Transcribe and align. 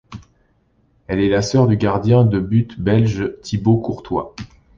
Elle 1.05 1.19
est 1.19 1.29
la 1.29 1.43
sœur 1.43 1.67
du 1.67 1.77
gardien 1.77 2.25
de 2.25 2.39
but 2.39 2.79
belge 2.81 3.35
Thibaut 3.43 3.77
Courtois. 3.77 4.33